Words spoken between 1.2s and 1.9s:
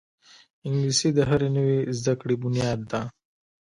هرې نوې